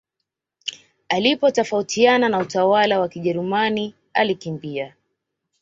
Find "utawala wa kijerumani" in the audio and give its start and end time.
2.39-3.95